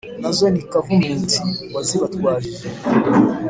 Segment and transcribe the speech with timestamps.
[0.21, 1.39] Nazo ni Kavumenti
[1.73, 2.67] wazibatwajije